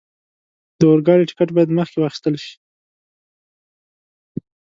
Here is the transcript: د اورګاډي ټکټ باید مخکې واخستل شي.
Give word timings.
د 0.79 0.81
اورګاډي 0.91 1.25
ټکټ 1.29 1.49
باید 1.55 1.75
مخکې 1.79 1.97
واخستل 1.99 2.35
شي. 2.43 2.55